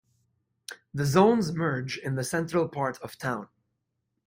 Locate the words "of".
3.03-3.19